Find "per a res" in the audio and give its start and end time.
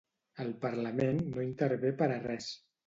2.03-2.55